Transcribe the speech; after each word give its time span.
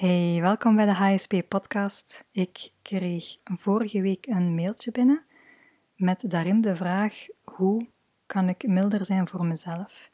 Hey, 0.00 0.38
welkom 0.40 0.76
bij 0.76 0.84
de 0.84 0.92
HSP 0.92 1.42
Podcast. 1.48 2.24
Ik 2.30 2.70
kreeg 2.82 3.36
vorige 3.44 4.00
week 4.00 4.26
een 4.26 4.54
mailtje 4.54 4.90
binnen 4.90 5.24
met 5.94 6.30
daarin 6.30 6.60
de 6.60 6.76
vraag: 6.76 7.26
hoe 7.44 7.88
kan 8.26 8.48
ik 8.48 8.66
milder 8.66 9.04
zijn 9.04 9.28
voor 9.28 9.44
mezelf? 9.44 10.10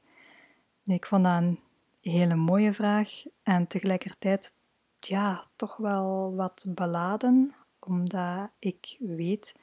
Ik 0.85 1.07
vond 1.07 1.25
dat 1.25 1.37
een 1.37 1.61
hele 2.01 2.35
mooie 2.35 2.73
vraag 2.73 3.11
en 3.43 3.67
tegelijkertijd 3.67 4.55
ja, 5.01 5.45
toch 5.57 5.77
wel 5.77 6.35
wat 6.35 6.65
beladen, 6.69 7.55
omdat 7.79 8.51
ik 8.59 8.97
weet 8.99 9.55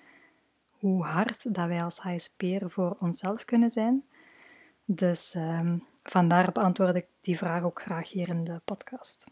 hoe 0.70 1.04
hard 1.06 1.54
dat 1.54 1.68
wij 1.68 1.84
als 1.84 2.00
HSP'er 2.00 2.70
voor 2.70 2.96
onszelf 3.00 3.46
kunnen 3.46 3.70
zijn. 3.70 4.04
Dus 4.86 5.34
um, 5.36 5.84
vandaar 6.04 6.52
beantwoord 6.52 6.96
ik 6.96 7.08
die 7.20 7.38
vraag 7.38 7.64
ook 7.64 7.82
graag 7.82 8.10
hier 8.10 8.30
in 8.30 8.44
de 8.44 8.62
podcast. 8.66 9.26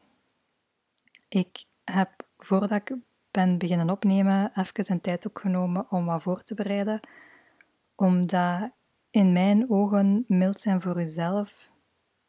Ik 1.31 1.65
heb 1.83 2.25
voordat 2.37 2.71
ik 2.71 2.95
ben 3.31 3.57
beginnen 3.57 3.89
opnemen, 3.89 4.51
even 4.55 4.91
een 4.91 5.01
tijd 5.01 5.27
ook 5.27 5.39
genomen 5.39 5.85
om 5.89 6.05
wat 6.05 6.21
voor 6.21 6.43
te 6.43 6.53
bereiden, 6.53 6.99
omdat 7.95 8.71
in 9.09 9.31
mijn 9.31 9.69
ogen 9.69 10.23
mild 10.27 10.61
zijn 10.61 10.81
voor 10.81 10.99
uzelf 10.99 11.71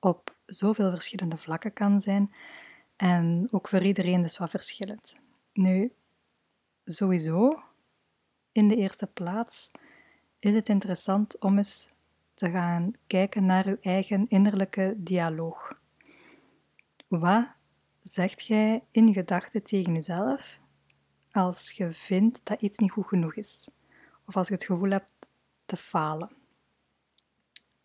op 0.00 0.36
zoveel 0.46 0.90
verschillende 0.90 1.36
vlakken 1.36 1.72
kan 1.72 2.00
zijn 2.00 2.34
en 2.96 3.48
ook 3.50 3.68
voor 3.68 3.82
iedereen 3.82 4.22
dus 4.22 4.38
wat 4.38 4.50
verschillend. 4.50 5.14
Nu, 5.52 5.92
sowieso, 6.84 7.62
in 8.52 8.68
de 8.68 8.76
eerste 8.76 9.06
plaats 9.06 9.70
is 10.38 10.54
het 10.54 10.68
interessant 10.68 11.38
om 11.38 11.56
eens 11.56 11.90
te 12.34 12.50
gaan 12.50 12.92
kijken 13.06 13.46
naar 13.46 13.66
uw 13.66 13.78
eigen 13.80 14.28
innerlijke 14.28 14.94
dialoog. 14.96 15.80
Wat 17.08 17.60
zegt 18.02 18.46
jij 18.46 18.84
in 18.90 19.12
gedachten 19.12 19.62
tegen 19.62 19.92
jezelf 19.92 20.60
als 21.32 21.70
je 21.70 21.92
vindt 21.92 22.40
dat 22.44 22.60
iets 22.60 22.78
niet 22.78 22.90
goed 22.90 23.06
genoeg 23.06 23.34
is? 23.34 23.70
Of 24.26 24.36
als 24.36 24.48
je 24.48 24.54
het 24.54 24.64
gevoel 24.64 24.90
hebt 24.90 25.28
te 25.64 25.76
falen? 25.76 26.30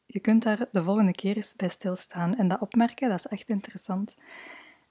Je 0.05 0.19
kunt 0.19 0.43
daar 0.43 0.67
de 0.71 0.83
volgende 0.83 1.11
keer 1.11 1.35
eens 1.35 1.55
bij 1.55 1.69
stilstaan 1.69 2.35
en 2.35 2.47
dat 2.47 2.59
opmerken, 2.59 3.09
dat 3.09 3.17
is 3.17 3.27
echt 3.27 3.49
interessant. 3.49 4.15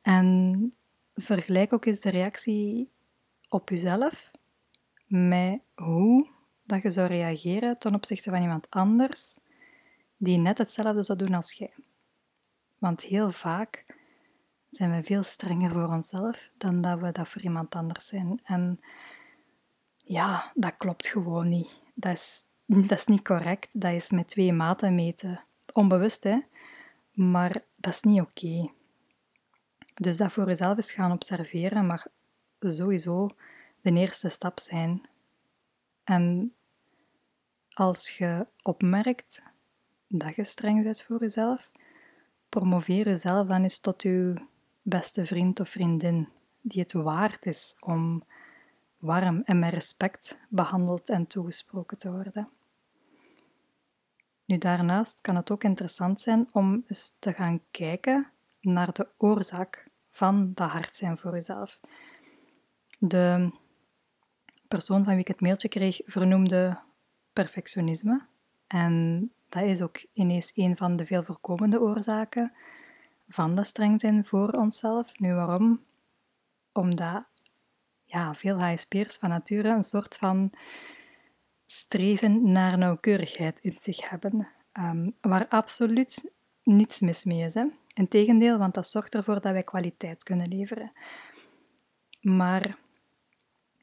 En 0.02 0.74
vergelijk 1.14 1.72
ook 1.72 1.84
eens 1.84 2.00
de 2.00 2.10
reactie 2.10 2.90
op 3.48 3.68
jezelf 3.68 4.30
met 5.06 5.60
hoe 5.74 6.28
dat 6.62 6.82
je 6.82 6.90
zou 6.90 7.08
reageren 7.08 7.78
ten 7.78 7.94
opzichte 7.94 8.30
van 8.30 8.42
iemand 8.42 8.70
anders 8.70 9.38
die 10.16 10.38
net 10.38 10.58
hetzelfde 10.58 11.02
zou 11.02 11.18
doen 11.18 11.34
als 11.34 11.52
jij. 11.52 11.74
Want 12.78 13.02
heel 13.02 13.32
vaak 13.32 13.95
zijn 14.68 14.94
we 14.94 15.02
veel 15.02 15.22
strenger 15.22 15.72
voor 15.72 15.88
onszelf 15.88 16.50
dan 16.56 16.80
dat 16.80 17.00
we 17.00 17.12
dat 17.12 17.28
voor 17.28 17.42
iemand 17.42 17.74
anders 17.74 18.06
zijn. 18.06 18.40
En 18.44 18.80
ja, 19.96 20.52
dat 20.54 20.76
klopt 20.76 21.08
gewoon 21.08 21.48
niet. 21.48 21.82
Dat 21.94 22.12
is, 22.12 22.44
dat 22.66 22.98
is 22.98 23.06
niet 23.06 23.24
correct. 23.24 23.80
Dat 23.80 23.92
is 23.92 24.10
met 24.10 24.28
twee 24.28 24.52
maten 24.52 24.94
meten. 24.94 25.44
Onbewust, 25.72 26.24
hè? 26.24 26.38
Maar 27.12 27.64
dat 27.76 27.92
is 27.92 28.00
niet 28.00 28.20
oké. 28.20 28.70
Dus 29.94 30.16
dat 30.16 30.32
voor 30.32 30.46
jezelf 30.46 30.76
eens 30.76 30.92
gaan 30.92 31.12
observeren 31.12 31.86
mag 31.86 32.06
sowieso 32.58 33.28
de 33.80 33.92
eerste 33.92 34.28
stap 34.28 34.60
zijn. 34.60 35.08
En 36.04 36.54
als 37.72 38.10
je 38.10 38.46
opmerkt 38.62 39.42
dat 40.08 40.34
je 40.34 40.44
streng 40.44 40.82
bent 40.82 41.02
voor 41.02 41.20
jezelf, 41.20 41.70
promoveer 42.48 43.04
jezelf 43.04 43.46
dan 43.46 43.62
eens 43.62 43.78
tot 43.78 44.02
je 44.02 44.34
beste 44.88 45.26
vriend 45.26 45.60
of 45.60 45.68
vriendin, 45.68 46.28
die 46.60 46.82
het 46.82 46.92
waard 46.92 47.46
is 47.46 47.76
om 47.80 48.24
warm 48.98 49.42
en 49.44 49.58
met 49.58 49.72
respect 49.72 50.38
behandeld 50.48 51.08
en 51.08 51.26
toegesproken 51.26 51.98
te 51.98 52.10
worden. 52.10 52.48
Nu, 54.44 54.58
daarnaast 54.58 55.20
kan 55.20 55.36
het 55.36 55.50
ook 55.50 55.64
interessant 55.64 56.20
zijn 56.20 56.48
om 56.52 56.84
eens 56.86 57.16
te 57.18 57.32
gaan 57.32 57.60
kijken 57.70 58.30
naar 58.60 58.92
de 58.92 59.08
oorzaak 59.16 59.88
van 60.10 60.52
dat 60.54 60.70
hard 60.70 60.96
zijn 60.96 61.18
voor 61.18 61.32
jezelf. 61.32 61.80
De 62.98 63.50
persoon 64.68 65.04
van 65.04 65.12
wie 65.12 65.20
ik 65.20 65.28
het 65.28 65.40
mailtje 65.40 65.68
kreeg 65.68 66.00
vernoemde 66.04 66.78
perfectionisme. 67.32 68.26
En 68.66 69.32
dat 69.48 69.62
is 69.62 69.82
ook 69.82 70.06
ineens 70.12 70.52
een 70.54 70.76
van 70.76 70.96
de 70.96 71.04
veel 71.04 71.22
voorkomende 71.22 71.80
oorzaken 71.80 72.52
van 73.28 73.54
dat 73.54 73.66
streng 73.66 74.00
zijn 74.00 74.24
voor 74.24 74.48
onszelf. 74.48 75.18
Nu, 75.18 75.34
waarom? 75.34 75.84
Omdat 76.72 77.24
ja, 78.04 78.34
veel 78.34 78.60
HSP'ers 78.60 79.16
van 79.16 79.28
nature 79.28 79.68
een 79.68 79.82
soort 79.82 80.16
van 80.16 80.52
streven 81.64 82.52
naar 82.52 82.78
nauwkeurigheid 82.78 83.60
in 83.60 83.76
zich 83.78 84.08
hebben, 84.10 84.48
um, 84.78 85.14
waar 85.20 85.48
absoluut 85.48 86.32
niets 86.62 87.00
mis 87.00 87.24
mee 87.24 87.44
is. 87.44 87.54
Hè? 87.54 87.64
Integendeel, 87.94 88.58
want 88.58 88.74
dat 88.74 88.86
zorgt 88.86 89.14
ervoor 89.14 89.40
dat 89.40 89.52
wij 89.52 89.62
kwaliteit 89.62 90.22
kunnen 90.22 90.48
leveren. 90.48 90.92
Maar 92.20 92.78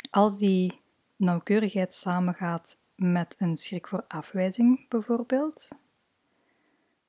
als 0.09 0.37
die 0.37 0.81
nauwkeurigheid 1.17 1.95
samengaat 1.95 2.77
met 2.95 3.35
een 3.37 3.57
schrik 3.57 3.87
voor 3.87 4.05
afwijzing, 4.07 4.87
bijvoorbeeld, 4.89 5.67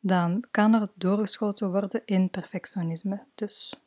dan 0.07 0.45
kan 0.51 0.75
er 0.75 0.89
doorgeschoten 0.95 1.71
worden 1.71 2.03
in 2.05 2.31
perfectionisme. 2.31 3.25
Dus 3.35 3.81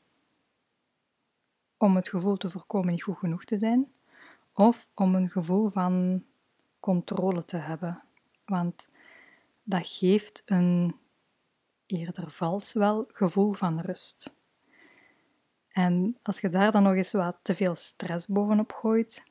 om 1.77 1.95
het 1.95 2.09
gevoel 2.09 2.37
te 2.37 2.49
voorkomen 2.49 2.91
niet 2.91 3.03
goed 3.03 3.17
genoeg 3.17 3.43
te 3.43 3.57
zijn, 3.57 3.91
of 4.53 4.89
om 4.93 5.15
een 5.15 5.29
gevoel 5.29 5.69
van 5.69 6.23
controle 6.79 7.45
te 7.45 7.57
hebben. 7.57 8.03
Want 8.45 8.89
dat 9.63 9.87
geeft 9.87 10.41
een 10.45 10.95
eerder 11.85 12.31
vals 12.31 12.73
wel 12.73 13.05
gevoel 13.07 13.53
van 13.53 13.79
rust. 13.79 14.33
En 15.71 16.17
als 16.21 16.39
je 16.39 16.49
daar 16.49 16.71
dan 16.71 16.83
nog 16.83 16.93
eens 16.93 17.11
wat 17.11 17.37
te 17.41 17.55
veel 17.55 17.75
stress 17.75 18.27
bovenop 18.27 18.71
gooit, 18.73 19.23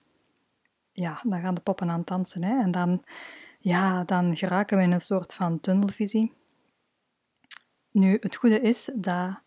ja, 0.92 1.20
dan 1.22 1.40
gaan 1.40 1.54
de 1.54 1.60
poppen 1.60 1.90
aan 1.90 2.02
dansen. 2.04 2.44
Hè? 2.44 2.60
En 2.62 2.70
dan, 2.70 3.04
ja, 3.58 4.04
dan 4.04 4.36
geraken 4.36 4.76
we 4.76 4.82
in 4.82 4.92
een 4.92 5.00
soort 5.00 5.34
van 5.34 5.60
tunnelvisie. 5.60 6.44
Nu, 7.96 8.16
het 8.20 8.36
goede 8.36 8.60
is 8.60 8.90
dat 8.94 9.38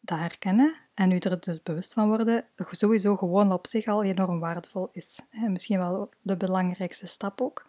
dat 0.00 0.18
herkennen 0.18 0.76
en 0.94 1.12
u 1.12 1.18
er 1.18 1.40
dus 1.40 1.62
bewust 1.62 1.92
van 1.92 2.08
worden, 2.08 2.44
sowieso 2.56 3.16
gewoon 3.16 3.52
op 3.52 3.66
zich 3.66 3.86
al 3.86 4.02
enorm 4.02 4.40
waardevol 4.40 4.88
is. 4.92 5.20
Misschien 5.30 5.78
wel 5.78 6.10
de 6.20 6.36
belangrijkste 6.36 7.06
stap 7.06 7.40
ook, 7.40 7.66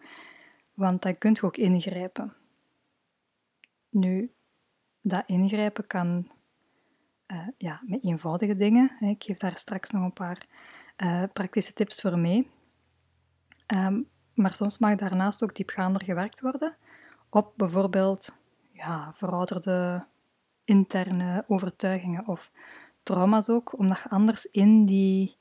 want 0.74 1.02
dan 1.02 1.18
kunt 1.18 1.36
je 1.36 1.42
ook 1.42 1.56
ingrijpen. 1.56 2.34
Nu, 3.90 4.32
dat 5.00 5.22
ingrijpen 5.26 5.86
kan 5.86 6.30
uh, 7.26 7.48
ja, 7.58 7.80
met 7.84 8.04
eenvoudige 8.04 8.56
dingen. 8.56 8.96
Ik 9.00 9.22
geef 9.22 9.38
daar 9.38 9.58
straks 9.58 9.90
nog 9.90 10.02
een 10.02 10.12
paar 10.12 10.46
uh, 10.96 11.22
praktische 11.32 11.72
tips 11.72 12.00
voor 12.00 12.18
mee. 12.18 12.50
Um, 13.66 14.08
maar 14.34 14.54
soms 14.54 14.78
mag 14.78 14.96
daarnaast 14.96 15.42
ook 15.42 15.54
diepgaander 15.54 16.04
gewerkt 16.04 16.40
worden 16.40 16.76
op 17.30 17.52
bijvoorbeeld 17.56 18.38
ja, 18.80 19.12
verouderde 19.14 20.06
interne 20.64 21.44
overtuigingen 21.48 22.26
of 22.26 22.50
trauma's 23.02 23.48
ook, 23.48 23.78
omdat 23.78 24.00
je 24.02 24.08
anders 24.08 24.46
in 24.46 24.84
die 24.84 25.36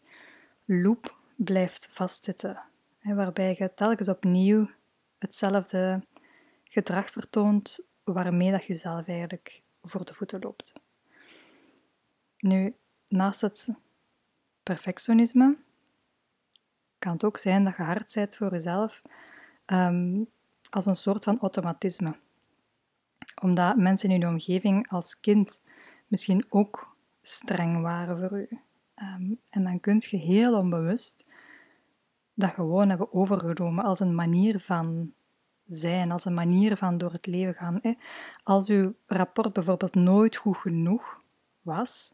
loop 0.66 1.18
blijft 1.36 1.88
vastzitten, 1.92 2.62
hè, 3.00 3.16
waarbij 3.16 3.56
je 3.58 3.74
telkens 3.74 4.10
opnieuw 4.10 4.70
hetzelfde 5.18 6.04
gedrag 6.64 7.12
vertoont 7.12 7.80
waarmee 8.04 8.52
dat 8.52 8.62
je 8.62 8.68
jezelf 8.68 9.08
eigenlijk 9.08 9.64
voor 9.82 10.06
de 10.06 10.14
voeten 10.14 10.40
loopt. 10.40 10.74
Nu, 12.38 12.76
naast 13.08 13.42
het 13.42 13.68
perfectionisme 14.64 15.58
kan 17.00 17.14
het 17.14 17.24
ook 17.24 17.38
zijn 17.38 17.64
dat 17.64 17.76
je 17.76 17.84
hard 17.84 18.14
bent 18.14 18.36
voor 18.36 18.52
jezelf 18.52 19.02
um, 19.66 20.28
als 20.70 20.86
een 20.86 20.96
soort 20.96 21.24
van 21.24 21.40
automatisme 21.40 22.16
omdat 23.42 23.78
mensen 23.78 24.12
in 24.12 24.20
je 24.20 24.28
omgeving 24.28 24.90
als 24.90 25.20
kind 25.20 25.62
misschien 26.08 26.46
ook 26.50 26.96
streng 27.22 27.82
waren 27.82 28.20
voor 28.20 28.40
u. 28.40 28.60
Ehm, 28.96 29.34
en 29.50 29.64
dan 29.64 29.80
kun 29.80 30.04
je 30.10 30.18
heel 30.18 30.58
onbewust 30.58 31.26
dat 32.34 32.50
gewoon 32.50 32.90
hebben 32.90 33.14
overgenomen 33.14 33.84
als 33.84 34.00
een 34.00 34.16
manier 34.16 34.60
van 34.60 35.14
zijn, 35.66 36.12
als 36.12 36.26
een 36.26 36.34
manier 36.34 36.78
van 36.78 36.98
door 36.98 37.12
het 37.12 37.26
leven 37.26 37.54
gaan. 37.54 37.82
Als 38.44 38.70
uw 38.70 38.94
rapport 39.06 39.54
bijvoorbeeld 39.54 39.96
nooit 39.96 40.36
goed 40.36 40.58
genoeg 40.58 41.22
was 41.62 42.14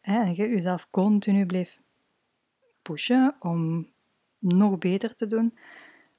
en 0.00 0.34
je 0.34 0.48
jezelf 0.48 0.90
continu 0.90 1.46
bleef 1.46 1.82
pushen 2.82 3.36
om 3.38 3.88
nog 4.38 4.78
beter 4.78 5.14
te 5.14 5.26
doen, 5.26 5.58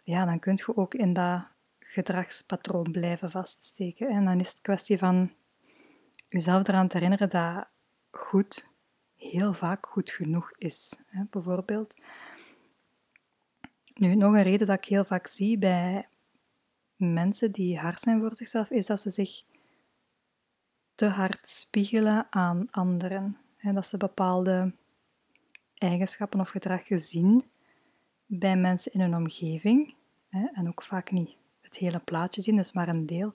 ja, 0.04 0.26
dan 0.26 0.40
kun 0.40 0.54
je 0.56 0.78
ook 0.78 0.94
in 0.94 1.14
dat 1.14 1.48
gedragspatroon 1.90 2.92
blijven 2.92 3.30
vaststeken. 3.30 4.10
En 4.10 4.26
dan 4.26 4.40
is 4.40 4.50
het 4.50 4.62
kwestie 4.62 4.98
van 4.98 5.34
jezelf 6.30 6.68
eraan 6.68 6.88
te 6.88 6.94
herinneren 6.94 7.30
dat 7.30 7.68
goed 8.10 8.66
heel 9.16 9.54
vaak 9.54 9.86
goed 9.86 10.12
genoeg 10.12 10.52
is, 10.58 11.00
hè, 11.06 11.24
bijvoorbeeld. 11.30 11.94
Nu, 13.94 14.16
nog 14.16 14.34
een 14.34 14.44
reden 14.44 14.68
dat 14.68 14.78
ik 14.78 14.86
heel 14.86 15.06
vaak 15.06 15.28
zie 15.28 15.58
bij 15.58 16.08
mensen 16.96 17.52
die 17.52 17.80
hard 17.80 18.02
zijn 18.02 18.20
voor 18.20 18.36
zichzelf, 18.36 18.70
is 18.70 18.86
dat 18.86 19.02
ze 19.02 19.10
zich 19.10 19.44
te 20.96 21.06
hard 21.06 21.48
spiegelen 21.50 22.28
aan 22.30 22.68
anderen. 22.72 23.38
En 23.58 23.76
dat 23.76 23.86
ze 23.86 23.98
bepaalde 23.98 24.74
eigenschappen 25.74 26.40
of 26.40 26.50
gedrag 26.50 26.84
zien 26.88 27.44
bij 28.26 28.58
mensen 28.58 28.94
in 28.94 29.00
hun 29.00 29.16
omgeving. 29.16 29.96
En 30.30 30.68
ook 30.68 30.84
vaak 30.84 31.12
niet 31.12 31.36
het 31.68 31.78
hele 31.78 32.00
plaatje 32.00 32.42
zien, 32.42 32.56
dus 32.56 32.72
maar 32.72 32.88
een 32.88 33.06
deel. 33.06 33.34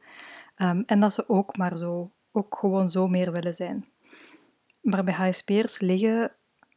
Ehm, 0.55 0.83
en 0.87 1.01
dat 1.01 1.13
ze 1.13 1.29
ook 1.29 1.57
maar 1.57 1.77
zo, 1.77 2.11
ook 2.33 2.57
gewoon 2.59 2.89
zo 2.89 3.09
meer 3.09 3.33
willen 3.33 3.55
zijn. 3.55 3.89
Maar 4.81 5.05
bij 5.05 5.15
HSP'ers 5.15 5.81
liggen 5.81 6.33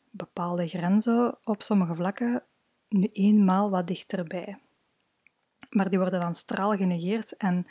bepaalde 0.09 0.67
grenzen 0.67 1.37
op 1.43 1.61
sommige 1.61 1.95
vlakken 1.95 2.43
nu 2.89 3.09
eenmaal 3.11 3.69
wat 3.69 3.87
dichterbij. 3.87 4.57
Maar 5.69 5.89
die 5.89 5.99
worden 5.99 6.19
dan 6.19 6.35
straal 6.35 6.75
genegeerd 6.75 7.37
en 7.37 7.65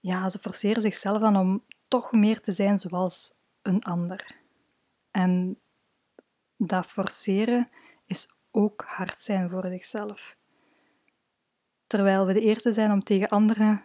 ja, 0.00 0.28
ze 0.28 0.38
forceren 0.38 0.82
zichzelf 0.82 1.20
dan 1.20 1.36
om 1.36 1.64
toch 1.88 2.12
meer 2.12 2.40
te 2.40 2.52
zijn 2.52 2.78
zoals 2.78 3.34
een 3.62 3.82
ander. 3.82 4.36
En 5.10 5.58
dat 6.56 6.86
forceren 6.86 7.68
is 8.06 8.28
ook 8.50 8.84
hard 8.86 9.20
zijn 9.20 9.50
voor 9.50 9.66
zichzelf. 9.68 10.36
Terwijl 11.92 12.26
we 12.26 12.32
de 12.32 12.40
eerste 12.40 12.72
zijn 12.72 12.92
om 12.92 13.02
tegen 13.02 13.28
anderen 13.28 13.84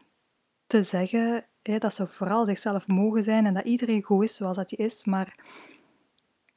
te 0.68 0.84
zeggen 0.84 1.46
hè, 1.62 1.78
dat 1.78 1.94
ze 1.94 2.08
vooral 2.08 2.46
zichzelf 2.46 2.88
mogen 2.88 3.24
zijn 3.24 3.46
en 3.46 3.54
dat 3.54 3.66
iedereen 3.66 4.04
goed 4.04 4.24
is 4.24 4.36
zoals 4.36 4.56
dat 4.56 4.70
je 4.70 4.76
is, 4.76 5.04
maar 5.04 5.36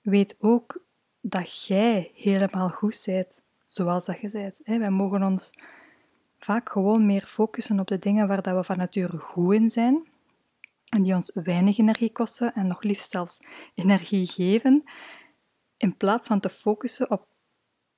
weet 0.02 0.34
ook 0.38 0.84
dat 1.20 1.66
jij 1.66 2.10
helemaal 2.14 2.68
goed 2.68 3.02
bent 3.06 3.42
zoals 3.66 4.04
dat 4.04 4.20
je 4.20 4.30
bent. 4.30 4.60
Hè. 4.64 4.78
Wij 4.78 4.90
mogen 4.90 5.22
ons 5.22 5.50
vaak 6.38 6.68
gewoon 6.68 7.06
meer 7.06 7.22
focussen 7.26 7.80
op 7.80 7.86
de 7.86 7.98
dingen 7.98 8.28
waar 8.28 8.42
dat 8.42 8.56
we 8.56 8.64
van 8.64 8.76
nature 8.76 9.18
goed 9.18 9.54
in 9.54 9.70
zijn 9.70 10.08
en 10.88 11.02
die 11.02 11.14
ons 11.14 11.30
weinig 11.34 11.78
energie 11.78 12.12
kosten 12.12 12.54
en 12.54 12.66
nog 12.66 12.82
liefst 12.82 13.10
zelfs 13.10 13.42
energie 13.74 14.26
geven, 14.26 14.82
in 15.76 15.96
plaats 15.96 16.28
van 16.28 16.40
te 16.40 16.48
focussen 16.48 17.10
op 17.10 17.26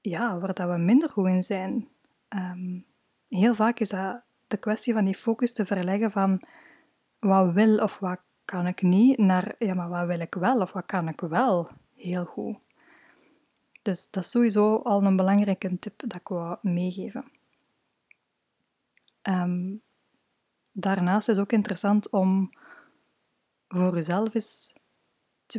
ja, 0.00 0.38
waar 0.38 0.54
dat 0.54 0.68
we 0.68 0.76
minder 0.76 1.10
goed 1.10 1.28
in 1.28 1.42
zijn. 1.42 1.88
Ehm, 2.28 2.80
heel 3.38 3.54
vaak 3.54 3.78
is 3.78 3.88
dat 3.88 4.22
de 4.46 4.56
kwestie 4.56 4.92
van 4.92 5.04
die 5.04 5.14
focus 5.14 5.52
te 5.52 5.66
verleggen 5.66 6.10
van 6.10 6.42
wat 7.18 7.52
wil 7.52 7.78
of 7.78 7.98
wat 7.98 8.20
kan 8.44 8.66
ik 8.66 8.82
niet, 8.82 9.18
naar 9.18 9.54
ja, 9.58 9.74
maar 9.74 9.88
wat 9.88 10.06
wil 10.06 10.20
ik 10.20 10.34
wel 10.34 10.60
of 10.60 10.72
wat 10.72 10.86
kan 10.86 11.08
ik 11.08 11.20
wel 11.20 11.68
heel 11.94 12.24
goed. 12.24 12.58
Dus 13.82 14.10
dat 14.10 14.24
is 14.24 14.30
sowieso 14.30 14.76
al 14.76 15.04
een 15.04 15.16
belangrijke 15.16 15.78
tip 15.78 15.98
dat 15.98 16.14
ik 16.14 16.28
wil 16.28 16.58
meegeven. 16.62 17.24
Um, 19.22 19.82
daarnaast 20.72 21.28
is 21.28 21.36
het 21.36 21.44
ook 21.44 21.52
interessant 21.52 22.10
om 22.10 22.50
voor 23.68 23.94
jezelf 23.94 24.34
eens 24.34 24.76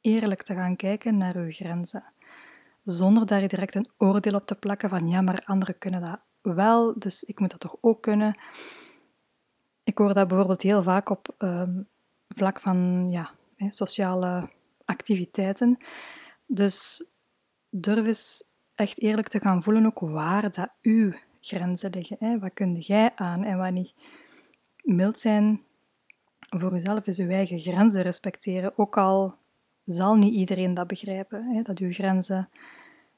eerlijk 0.00 0.42
te 0.42 0.54
gaan 0.54 0.76
kijken 0.76 1.16
naar 1.16 1.36
uw 1.36 1.50
grenzen. 1.50 2.04
Zonder 2.82 3.26
daar 3.26 3.48
direct 3.48 3.74
een 3.74 3.90
oordeel 3.96 4.34
op 4.34 4.46
te 4.46 4.54
plakken 4.54 4.88
van 4.88 5.08
ja, 5.08 5.20
maar 5.20 5.42
anderen 5.44 5.78
kunnen 5.78 6.00
dat 6.00 6.20
wel, 6.54 6.98
dus 6.98 7.22
ik 7.22 7.40
moet 7.40 7.50
dat 7.50 7.60
toch 7.60 7.76
ook 7.80 8.02
kunnen. 8.02 8.38
Ik 9.84 9.98
hoor 9.98 10.14
dat 10.14 10.28
bijvoorbeeld 10.28 10.62
heel 10.62 10.82
vaak 10.82 11.08
op 11.08 11.34
um, 11.38 11.88
vlak 12.28 12.60
van 12.60 13.10
ja, 13.10 13.30
sociale 13.56 14.50
activiteiten. 14.84 15.76
Dus 16.46 17.06
durf 17.70 18.06
eens 18.06 18.44
echt 18.74 19.00
eerlijk 19.00 19.28
te 19.28 19.40
gaan 19.40 19.62
voelen 19.62 19.86
ook 19.86 20.00
waar 20.00 20.50
dat 20.50 20.68
uw 20.80 21.12
grenzen 21.40 21.90
liggen. 21.90 22.16
Hè? 22.20 22.38
Wat 22.38 22.52
kun 22.54 22.74
jij 22.74 23.12
aan 23.14 23.44
en 23.44 23.58
wat 23.58 23.72
niet? 23.72 23.94
Mild 24.82 25.18
zijn 25.18 25.62
voor 26.38 26.72
jezelf 26.72 27.06
is 27.06 27.18
uw 27.18 27.30
eigen 27.30 27.60
grenzen 27.60 28.02
respecteren, 28.02 28.78
ook 28.78 28.96
al 28.96 29.34
zal 29.84 30.14
niet 30.14 30.34
iedereen 30.34 30.74
dat 30.74 30.86
begrijpen, 30.86 31.44
hè? 31.44 31.62
dat 31.62 31.78
uw 31.78 31.92
grenzen 31.92 32.48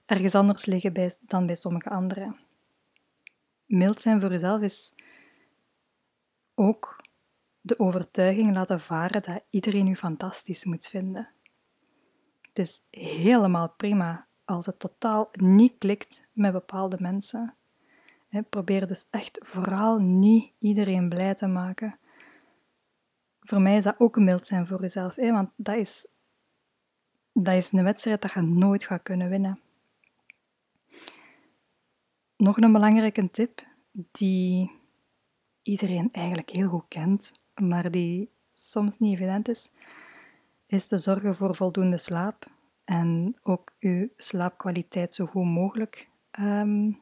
ergens 0.05 0.35
anders 0.35 0.67
liggen 0.67 0.93
bij, 0.93 1.17
dan 1.21 1.47
bij 1.47 1.55
sommige 1.55 1.91
anderen. 1.91 2.39
Mild 3.67 4.03
zijn 4.03 4.21
voor 4.21 4.31
jezelf 4.31 4.61
is 4.61 4.95
ook 6.55 7.05
de 7.61 7.79
overtuiging 7.79 8.55
laten 8.55 8.81
varen 8.81 9.23
dat 9.23 9.43
iedereen 9.51 9.87
u 9.87 9.97
fantastisch 9.97 10.65
moet 10.65 10.87
vinden. 10.87 11.29
Het 12.41 12.59
is 12.59 12.83
helemaal 12.91 13.69
prima 13.69 14.27
als 14.45 14.67
het 14.67 14.79
totaal 14.79 15.29
niet 15.33 15.75
klikt 15.79 16.25
met 16.33 16.53
bepaalde 16.53 16.97
mensen. 17.01 17.55
Probeer 18.49 18.87
dus 18.87 19.07
echt 19.11 19.39
vooral 19.43 19.99
niet 19.99 20.53
iedereen 20.59 21.09
blij 21.09 21.35
te 21.35 21.47
maken. 21.47 21.99
Voor 23.41 23.61
mij 23.61 23.77
is 23.77 23.85
dat 23.85 23.99
ook 23.99 24.17
mild 24.17 24.47
zijn 24.47 24.67
voor 24.67 24.81
jezelf, 24.81 25.17
want 25.17 25.51
dat 25.57 25.77
is, 25.77 26.07
dat 27.35 27.55
is 27.55 27.73
een 27.73 27.85
wedstrijd 27.85 28.23
dat 28.23 28.33
je 28.33 28.41
nooit 28.41 28.85
gaat 28.85 29.03
kunnen 29.03 29.29
winnen. 29.29 29.61
Nog 32.37 32.57
een 32.57 32.73
belangrijke 32.73 33.31
tip 33.31 33.67
die 33.93 34.71
iedereen 35.63 36.09
eigenlijk 36.13 36.51
heel 36.51 36.69
goed 36.69 36.85
kent, 36.89 37.33
maar 37.55 37.91
die 37.91 38.31
soms 38.55 38.99
niet 38.99 39.15
evident 39.15 39.49
is, 39.49 39.71
is 40.67 40.87
te 40.87 40.99
zorgen 40.99 41.37
voor 41.37 41.55
voldoende 41.55 41.99
slaap 41.99 42.47
en 42.85 43.37
ook 43.43 43.75
uw 43.79 44.09
slaapkwaliteit 44.17 45.15
zo 45.15 45.27
goed 45.27 45.45
mogelijk, 45.45 46.09
um, 46.41 47.01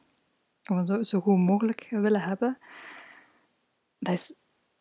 zo, 0.63 1.03
zo 1.03 1.19
goed 1.19 1.37
mogelijk 1.37 1.87
willen 1.89 2.21
hebben. 2.21 2.57
Dat 3.95 4.13
is, 4.13 4.33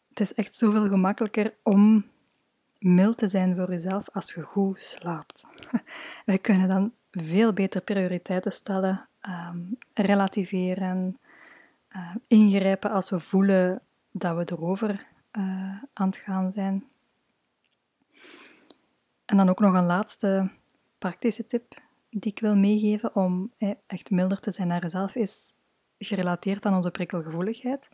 het 0.08 0.20
is 0.20 0.34
echt 0.34 0.54
zoveel 0.54 0.88
gemakkelijker 0.88 1.54
om 1.62 2.04
mild 2.82 3.19
te 3.19 3.29
zijn 3.29 3.56
voor 3.56 3.70
jezelf 3.70 4.08
als 4.12 4.32
je 4.32 4.43
goed 4.43 4.81
slaapt. 4.81 5.44
We 6.26 6.38
kunnen 6.38 6.69
dan 6.69 6.93
veel 7.11 7.52
beter 7.52 7.81
prioriteiten 7.81 8.52
stellen, 8.52 9.08
um, 9.29 9.79
relativeren, 9.94 11.19
uh, 11.96 12.14
ingrijpen 12.26 12.90
als 12.90 13.11
we 13.11 13.20
voelen 13.20 13.82
dat 14.11 14.37
we 14.37 14.52
erover 14.56 15.06
uh, 15.38 15.82
aan 15.93 16.06
het 16.06 16.17
gaan 16.17 16.52
zijn. 16.52 16.84
En 19.25 19.37
dan 19.37 19.49
ook 19.49 19.61
nog 19.61 19.75
een 19.75 19.87
laatste 19.87 20.50
praktische 20.99 21.47
tip 21.47 21.80
die 22.11 22.30
ik 22.30 22.40
wil 22.40 22.56
meegeven 22.56 23.14
om 23.14 23.52
echt 23.87 24.11
milder 24.11 24.40
te 24.40 24.50
zijn 24.50 24.68
naar 24.68 24.83
jezelf, 24.83 25.14
is 25.14 25.54
gerelateerd 25.99 26.66
aan 26.66 26.75
onze 26.75 26.90
prikkelgevoeligheid. 26.90 27.88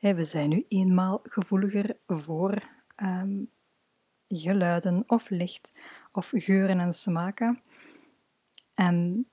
We 0.00 0.24
zijn 0.24 0.48
nu 0.48 0.64
eenmaal 0.68 1.20
gevoeliger 1.22 1.96
voor 2.06 2.62
ehm, 2.94 3.38
geluiden 4.32 5.04
of 5.06 5.30
licht 5.30 5.78
of 6.12 6.32
geuren 6.34 6.80
en 6.80 6.94
smaken. 6.94 7.62
En 8.74 9.26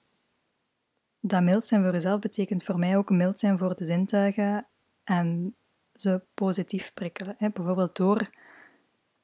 dat 1.20 1.44
mild 1.44 1.66
zijn 1.66 1.84
voor 1.84 1.92
jezelf 1.92 2.20
betekent 2.20 2.64
voor 2.64 2.80
mij 2.80 2.98
ook 2.98 3.10
mild 3.10 3.40
zijn 3.40 3.58
voor 3.58 3.76
de 3.76 3.86
zintuigen 3.86 4.68
en 5.04 5.56
ze 5.94 6.22
positief 6.34 6.94
prikkelen. 6.94 7.36
Bijvoorbeeld 7.38 7.96
door 7.96 8.30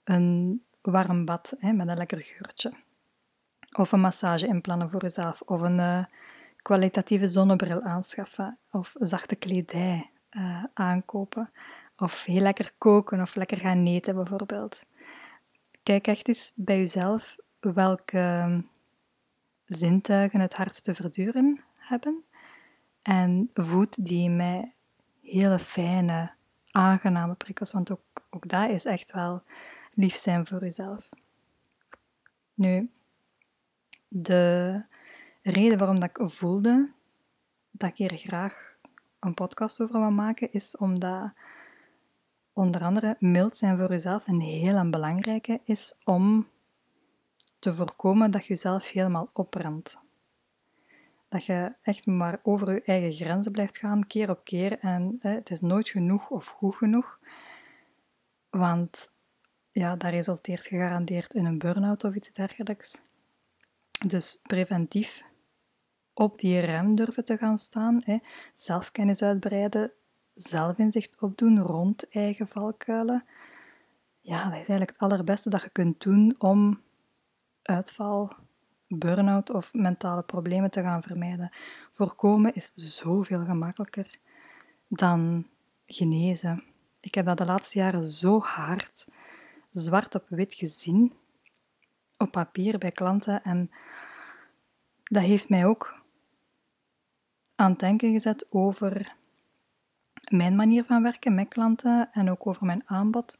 een 0.03 0.63
warm 0.82 1.25
bad 1.25 1.55
met 1.60 1.88
een 1.88 1.98
lekker 1.98 2.22
geurtje. 2.22 2.74
Of 3.77 3.91
een 3.91 4.00
massage 4.00 4.48
inplannen 4.48 4.89
voor 4.89 5.01
jezelf. 5.01 5.41
Of 5.41 5.62
een 5.62 5.77
uh, 5.77 6.05
kwalitatieve 6.62 7.27
zonnebril 7.27 7.82
aanschaffen. 7.82 8.58
Of 8.72 8.94
zachte 9.00 9.36
kledij 9.36 10.12
uh, 10.29 10.63
aankopen. 10.74 11.51
Of 11.98 12.24
heel 12.24 12.41
lekker 12.41 12.72
koken 12.77 13.22
of 13.22 13.36
lekker 13.36 13.58
gaan 13.58 13.86
eten 13.86 14.15
bijvoorbeeld. 14.15 14.86
Kijk 15.85 16.07
echt 16.07 16.27
eens 16.27 16.51
bij 16.55 16.77
jezelf 16.77 17.35
welke 17.59 18.63
zintuigen 19.63 20.39
het 20.39 20.53
hardst 20.53 20.83
te 20.83 20.95
verduren 20.95 21.63
hebben. 21.75 22.23
En 23.01 23.49
voed 23.53 24.05
die 24.05 24.29
met 24.29 24.65
hele 25.21 25.59
fijne, 25.59 26.31
aangename 26.71 27.33
prikkels. 27.33 27.71
Want 27.71 27.91
ook, 27.91 28.01
ook 28.29 28.47
dat 28.47 28.69
is 28.69 28.85
echt 28.85 29.11
wel 29.11 29.43
lief 29.93 30.15
zijn 30.15 30.47
voor 30.47 30.59
jezelf. 30.59 31.09
Nu, 32.53 32.89
de 34.07 34.81
reden 35.41 35.77
waarom 35.77 35.99
dat 35.99 36.09
ik 36.09 36.29
voelde 36.29 36.91
dat 37.71 37.89
ik 37.89 37.95
hier 37.95 38.17
graag 38.17 38.75
een 39.19 39.33
podcast 39.33 39.81
over 39.81 39.99
wil 39.99 40.11
maken, 40.11 40.51
is 40.51 40.77
omdat 40.77 41.33
onder 42.55 42.83
andere 42.83 43.15
mild 43.19 43.57
zijn 43.57 43.77
voor 43.77 43.89
jezelf 43.89 44.27
een 44.27 44.41
heel 44.41 44.89
belangrijke 44.89 45.62
is 45.63 45.95
om 46.03 46.47
te 47.59 47.74
voorkomen 47.74 48.31
dat 48.31 48.41
je 48.41 48.47
jezelf 48.47 48.89
helemaal 48.91 49.29
opbrandt. 49.33 49.97
Dat 51.29 51.45
je 51.45 51.74
echt 51.81 52.05
maar 52.05 52.39
over 52.43 52.74
je 52.74 52.81
eigen 52.81 53.13
grenzen 53.13 53.51
blijft 53.51 53.77
gaan, 53.77 54.07
keer 54.07 54.29
op 54.29 54.43
keer. 54.43 54.79
En 54.79 55.15
hè, 55.19 55.29
het 55.29 55.51
is 55.51 55.59
nooit 55.59 55.89
genoeg 55.89 56.29
of 56.29 56.47
goed 56.47 56.75
genoeg. 56.75 57.19
Want 58.50 59.12
ja, 59.71 59.95
dat 59.95 60.12
resulteert 60.12 60.65
gegarandeerd 60.65 61.33
in 61.33 61.45
een 61.45 61.57
burn-out 61.57 62.03
of 62.03 62.15
iets 62.15 62.31
dergelijks. 62.31 63.01
Dus 64.05 64.39
preventief 64.43 65.24
op 66.13 66.39
die 66.39 66.59
rem 66.59 66.95
durven 66.95 67.25
te 67.25 67.38
gaan 67.38 67.57
staan, 67.57 68.01
hè. 68.05 68.17
zelfkennis 68.53 69.24
uitbreiden, 69.24 69.91
zelfinzicht 70.35 71.21
opdoen 71.21 71.59
rond 71.59 72.09
eigen 72.09 72.47
valkuilen. 72.47 73.23
Ja, 74.19 74.43
dat 74.43 74.51
is 74.51 74.57
eigenlijk 74.57 74.89
het 74.89 74.99
allerbeste 74.99 75.49
dat 75.49 75.61
je 75.61 75.69
kunt 75.69 76.01
doen 76.03 76.35
om 76.37 76.81
uitval, 77.61 78.31
burn-out 78.87 79.49
of 79.49 79.73
mentale 79.73 80.23
problemen 80.23 80.71
te 80.71 80.81
gaan 80.81 81.03
vermijden. 81.03 81.51
Voorkomen 81.91 82.53
is 82.53 82.71
zoveel 82.75 83.45
gemakkelijker 83.45 84.19
dan 84.87 85.47
genezen. 85.85 86.63
Ik 87.01 87.15
heb 87.15 87.25
dat 87.25 87.37
de 87.37 87.45
laatste 87.45 87.79
jaren 87.79 88.03
zo 88.03 88.39
hard, 88.39 89.07
zwart 89.71 90.15
op 90.15 90.25
wit 90.29 90.53
gezien, 90.53 91.13
op 92.17 92.31
papier 92.31 92.77
bij 92.77 92.91
klanten. 92.91 93.43
En 93.43 93.71
dat 95.03 95.23
heeft 95.23 95.49
mij 95.49 95.65
ook 95.65 96.03
aan 97.55 97.71
het 97.71 97.79
denken 97.79 98.11
gezet 98.11 98.45
over 98.49 99.15
mijn 100.32 100.55
manier 100.55 100.84
van 100.84 101.03
werken 101.03 101.36
met 101.36 101.48
klanten 101.48 102.10
en 102.12 102.29
ook 102.29 102.48
over 102.48 102.65
mijn 102.65 102.84
aanbod. 102.86 103.39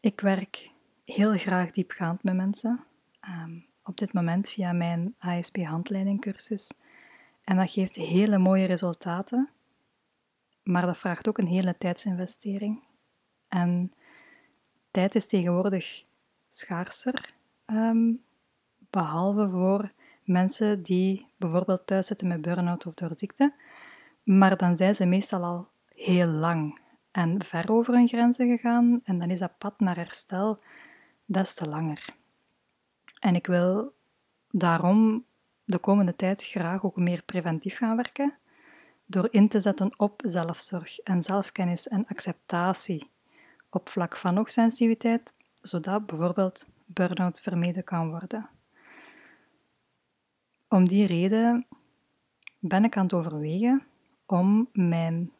Ik 0.00 0.20
werk 0.20 0.70
heel 1.04 1.32
graag 1.32 1.70
diepgaand 1.70 2.22
met 2.22 2.34
mensen. 2.34 2.84
Ehm, 3.20 3.58
op 3.82 3.96
dit 3.96 4.12
moment 4.12 4.50
via 4.50 4.72
mijn 4.72 5.14
ASP 5.18 5.56
handleidingcursus. 5.56 6.72
En 7.44 7.56
dat 7.56 7.70
geeft 7.70 7.94
hele 7.94 8.38
mooie 8.38 8.66
resultaten, 8.66 9.50
maar 10.62 10.86
dat 10.86 10.98
vraagt 10.98 11.28
ook 11.28 11.38
een 11.38 11.46
hele 11.46 11.76
tijdsinvestering. 11.78 12.82
En 13.48 13.92
tijd 14.90 15.14
is 15.14 15.26
tegenwoordig 15.26 16.04
schaarser, 16.48 17.34
ehm, 17.64 18.12
behalve 18.90 19.48
voor 19.48 19.92
mensen 20.24 20.82
die 20.82 21.26
bijvoorbeeld 21.36 21.86
thuis 21.86 22.06
zitten 22.06 22.28
met 22.28 22.42
burn-out 22.42 22.86
of 22.86 22.94
door 22.94 23.14
ziekte. 23.14 23.52
Maar 24.24 24.56
dan 24.56 24.76
zijn 24.76 24.94
ze 24.94 25.06
meestal 25.06 25.44
al 25.44 25.68
heel 25.88 26.26
lang 26.26 26.78
en 27.10 27.44
ver 27.44 27.72
over 27.72 27.94
hun 27.94 28.08
grenzen 28.08 28.48
gegaan 28.48 29.00
en 29.04 29.18
dan 29.18 29.30
is 29.30 29.38
dat 29.38 29.58
pad 29.58 29.80
naar 29.80 29.96
herstel 29.96 30.58
des 31.24 31.54
te 31.54 31.68
langer. 31.68 32.04
En 33.18 33.34
ik 33.34 33.46
wil 33.46 33.94
daarom 34.50 35.24
de 35.64 35.78
komende 35.78 36.16
tijd 36.16 36.44
graag 36.44 36.84
ook 36.84 36.96
meer 36.96 37.22
preventief 37.22 37.76
gaan 37.76 37.96
werken, 37.96 38.34
door 39.06 39.28
in 39.30 39.48
te 39.48 39.60
zetten 39.60 39.98
op 39.98 40.22
zelfzorg 40.24 40.98
en 40.98 41.22
zelfkennis 41.22 41.88
en 41.88 42.06
acceptatie 42.06 43.10
op 43.70 43.88
vlak 43.88 44.16
van 44.16 44.36
hoogsensitiviteit, 44.36 45.32
zodat 45.54 46.06
bijvoorbeeld 46.06 46.66
burn-out 46.86 47.40
vermeden 47.40 47.84
kan 47.84 48.10
worden. 48.10 48.48
Om 50.68 50.88
die 50.88 51.06
reden 51.06 51.66
ben 52.60 52.84
ik 52.84 52.96
aan 52.96 53.02
het 53.02 53.12
overwegen 53.12 53.82
om 54.26 54.68
mijn 54.72 55.32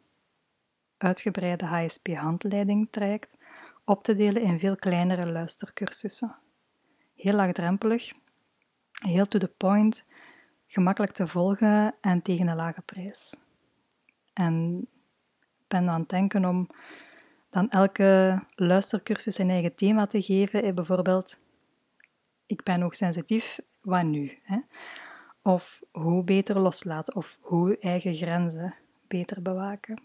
uitgebreide 0.97 1.65
HSP-handleiding 1.65 2.89
traject 2.91 3.39
op 3.85 4.05
te 4.05 4.15
delen 4.15 4.43
in 4.43 4.59
veel 4.59 4.77
kleinere 4.77 5.33
luistercursussen. 5.33 6.37
Heel 7.15 7.35
laagdrempelig, 7.35 8.13
heel 8.93 9.27
to 9.27 9.39
the 9.39 9.49
point, 9.49 10.05
gemakkelijk 10.67 11.13
te 11.13 11.27
volgen 11.27 11.95
en 12.01 12.23
tegen 12.23 12.49
een 12.49 12.57
lage 12.57 12.81
prijs. 12.81 13.37
En 14.33 14.87
ben 15.69 15.89
aan 15.89 16.01
het 16.01 16.09
denken 16.09 16.45
om 16.45 16.69
dan 17.51 17.71
elke 17.71 18.43
luistercursus 18.55 19.39
een 19.39 19.51
eigen 19.51 19.75
thema 19.75 20.07
te 20.07 20.23
geven. 20.23 20.75
Bijvoorbeeld, 20.75 21.39
ik 22.47 22.63
ben 22.63 22.81
hoogsensitief, 22.81 23.59
wat 23.81 24.05
nu? 24.05 24.39
Hè? 24.43 24.59
Of 25.47 25.83
hoe 25.93 26.25
beter 26.25 26.59
loslaten, 26.59 27.15
of 27.15 27.39
hoe 27.41 27.79
eigen 27.79 28.15
grenzen 28.15 28.75
beter 29.07 29.43
bewaken. 29.43 30.03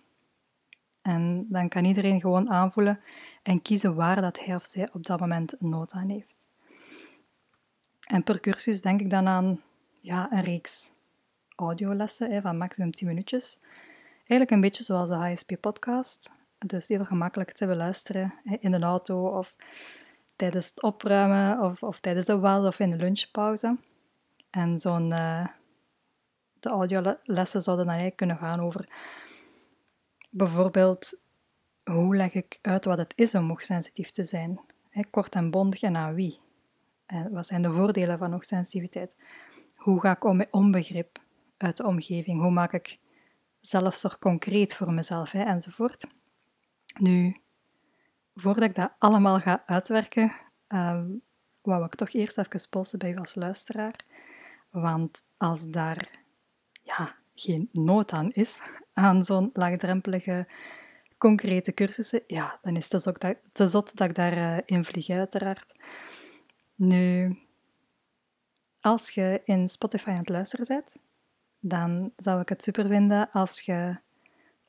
En 1.01 1.45
dan 1.49 1.69
kan 1.69 1.85
iedereen 1.85 2.19
gewoon 2.19 2.49
aanvoelen 2.49 2.99
en 3.43 3.61
kiezen 3.61 3.95
waar 3.95 4.21
dat 4.21 4.39
hij 4.39 4.55
of 4.55 4.65
zij 4.65 4.89
op 4.93 5.05
dat 5.05 5.19
moment 5.19 5.55
nood 5.59 5.91
aan 5.91 6.09
heeft. 6.09 6.47
En 8.07 8.23
per 8.23 8.39
cursus 8.39 8.81
denk 8.81 8.99
ik 8.99 9.09
dan 9.09 9.27
aan 9.27 9.61
ja, 10.01 10.31
een 10.31 10.43
reeks 10.43 10.93
audiolessen 11.55 12.41
van 12.41 12.57
maximum 12.57 12.91
10 12.91 13.07
minuutjes. 13.07 13.59
Eigenlijk 14.17 14.51
een 14.51 14.61
beetje 14.61 14.83
zoals 14.83 15.09
de 15.09 15.15
HSP-podcast. 15.15 16.31
Dus 16.57 16.87
heel 16.87 17.05
gemakkelijk 17.05 17.51
te 17.51 17.65
beluisteren 17.65 18.33
hè, 18.43 18.55
in 18.59 18.71
de 18.71 18.79
auto 18.79 19.27
of 19.27 19.55
tijdens 20.35 20.69
het 20.69 20.81
opruimen 20.81 21.59
of, 21.59 21.83
of 21.83 21.99
tijdens 21.99 22.25
de 22.25 22.39
was 22.39 22.65
of 22.65 22.79
in 22.79 22.91
de 22.91 22.97
lunchpauze. 22.97 23.77
En 24.49 24.79
zo'n, 24.79 25.11
uh, 25.11 25.47
de 26.59 26.69
audiolessen 26.69 27.61
zouden 27.61 27.85
dan 27.85 27.95
eigenlijk 27.95 28.15
kunnen 28.15 28.37
gaan 28.37 28.59
over 28.59 28.89
bijvoorbeeld 30.29 31.21
hoe 31.83 32.15
leg 32.15 32.33
ik 32.33 32.59
uit 32.61 32.85
wat 32.85 32.97
het 32.97 33.13
is 33.15 33.35
om 33.35 33.47
hoogsensitief 33.47 34.11
te 34.11 34.23
zijn. 34.23 34.59
Kort 35.09 35.35
en 35.35 35.51
bondig 35.51 35.81
en 35.81 35.95
aan 35.95 36.13
wie. 36.13 36.39
En 37.05 37.31
wat 37.31 37.45
zijn 37.45 37.61
de 37.61 37.71
voordelen 37.71 38.17
van 38.17 38.31
hoogsensitiviteit? 38.31 39.17
Hoe 39.75 39.99
ga 39.99 40.11
ik 40.11 40.23
om 40.23 40.37
met 40.37 40.47
onbegrip 40.51 41.19
uit 41.57 41.77
de 41.77 41.85
omgeving? 41.85 42.41
Hoe 42.41 42.51
maak 42.51 42.73
ik 42.73 42.99
zelfzorg 43.59 44.19
concreet 44.19 44.75
voor 44.75 44.93
mezelf? 44.93 45.33
Enzovoort. 45.33 46.07
Nu, 46.99 47.37
voordat 48.35 48.63
ik 48.63 48.75
dat 48.75 48.91
allemaal 48.97 49.39
ga 49.39 49.63
uitwerken, 49.65 50.33
uh, 50.69 51.01
wou 51.61 51.85
ik 51.85 51.95
toch 51.95 52.13
eerst 52.13 52.37
even 52.37 52.69
polsen 52.69 52.99
bij 52.99 53.11
u 53.11 53.17
als 53.17 53.35
luisteraar. 53.35 54.05
Want 54.69 55.23
als 55.37 55.69
daar 55.69 56.23
ja, 56.83 57.15
geen 57.35 57.69
nood 57.71 58.11
aan 58.11 58.31
is, 58.31 58.61
aan 58.93 59.25
zo'n 59.25 59.49
laagdrempelige, 59.53 60.47
concrete 61.17 61.73
cursussen, 61.73 62.23
ja, 62.27 62.59
dan 62.61 62.75
is 62.75 62.91
het 62.91 63.03
dat, 63.03 63.35
te 63.53 63.67
zot 63.67 63.97
dat 63.97 64.09
ik 64.09 64.15
daarin 64.15 64.79
uh, 64.79 64.83
vlieg, 64.83 65.09
uiteraard. 65.09 65.73
Nu, 66.75 67.37
als 68.79 69.09
je 69.09 69.41
in 69.43 69.67
Spotify 69.67 70.09
aan 70.09 70.17
het 70.17 70.29
luisteren 70.29 70.65
bent, 70.67 70.97
dan 71.59 72.11
zou 72.15 72.41
ik 72.41 72.49
het 72.49 72.63
super 72.63 72.87
vinden 72.87 73.31
als 73.31 73.61
je 73.61 73.99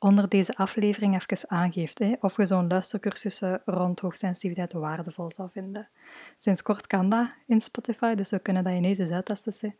onder 0.00 0.28
deze 0.28 0.56
aflevering 0.56 1.14
even 1.14 1.50
aangeeft 1.50 1.98
hè, 1.98 2.14
of 2.20 2.36
je 2.36 2.46
zo'n 2.46 2.68
luistercursussen 2.68 3.62
rond 3.64 4.00
hoogsensitiviteit 4.00 4.72
waardevol 4.72 5.30
zou 5.30 5.50
vinden. 5.52 5.88
Sinds 6.38 6.62
kort 6.62 6.86
kan 6.86 7.08
dat 7.08 7.36
in 7.46 7.60
Spotify, 7.60 8.14
dus 8.14 8.30
we 8.30 8.38
kunnen 8.38 8.64
dat 8.64 8.72
ineens 8.72 8.98
eens 8.98 9.10
uittesten. 9.10 9.74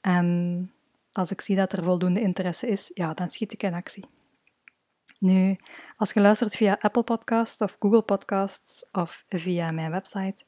En 0.00 0.70
als 1.12 1.30
ik 1.30 1.40
zie 1.40 1.56
dat 1.56 1.72
er 1.72 1.84
voldoende 1.84 2.20
interesse 2.20 2.66
is, 2.68 2.90
ja, 2.94 3.14
dan 3.14 3.30
schiet 3.30 3.52
ik 3.52 3.62
in 3.62 3.74
actie. 3.74 4.04
Nu, 5.18 5.56
als 5.96 6.12
je 6.12 6.20
luistert 6.20 6.56
via 6.56 6.78
Apple 6.80 7.02
Podcasts 7.02 7.60
of 7.60 7.76
Google 7.78 8.02
Podcasts 8.02 8.88
of 8.92 9.24
via 9.28 9.70
mijn 9.70 9.90
website, 9.90 10.44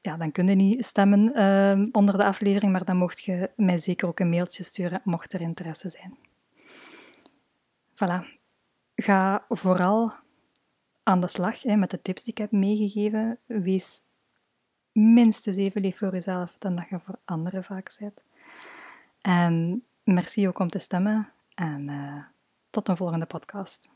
ja, 0.00 0.16
dan 0.16 0.32
kun 0.32 0.46
je 0.46 0.54
niet 0.54 0.84
stemmen 0.84 1.38
uh, 1.38 1.86
onder 1.92 2.16
de 2.16 2.24
aflevering, 2.24 2.72
maar 2.72 2.84
dan 2.84 2.96
mocht 2.96 3.22
je 3.22 3.50
mij 3.56 3.78
zeker 3.78 4.08
ook 4.08 4.20
een 4.20 4.28
mailtje 4.28 4.62
sturen, 4.62 5.00
mocht 5.04 5.32
er 5.32 5.40
interesse 5.40 5.90
zijn. 5.90 6.16
Voilà. 7.94 8.24
Ga 8.96 9.44
vooral 9.48 10.12
aan 11.02 11.20
de 11.20 11.26
slag 11.26 11.62
hè, 11.62 11.76
met 11.76 11.90
de 11.90 12.02
tips 12.02 12.22
die 12.22 12.32
ik 12.32 12.38
heb 12.38 12.50
meegegeven. 12.50 13.38
Wees 13.46 14.02
minstens 14.92 15.56
even 15.56 15.80
lief 15.80 15.98
voor 15.98 16.12
jezelf 16.12 16.56
dan 16.58 16.76
dat 16.76 16.88
je 16.88 17.00
voor 17.00 17.18
anderen 17.24 17.64
vaak 17.64 17.96
bent. 17.98 18.22
En 19.20 19.84
merci 20.04 20.48
ook 20.48 20.58
om 20.58 20.68
te 20.68 20.78
stemmen 20.78 21.32
en 21.54 21.88
uh, 21.88 22.24
tot 22.70 22.88
een 22.88 22.96
volgende 22.96 23.26
podcast. 23.26 23.90